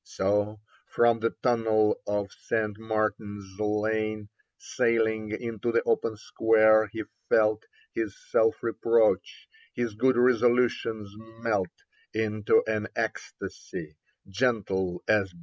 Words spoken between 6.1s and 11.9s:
Square, he felt His self reproach, his good resolutions melt